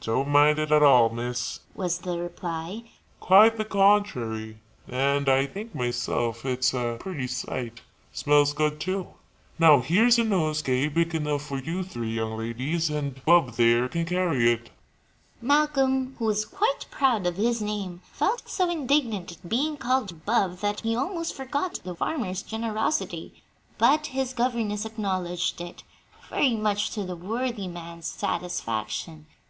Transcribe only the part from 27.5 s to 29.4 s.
man's satisfaction.